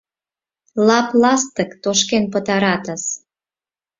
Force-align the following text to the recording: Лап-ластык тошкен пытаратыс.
Лап-ластык 0.87 1.71
тошкен 1.83 2.25
пытаратыс. 2.33 3.03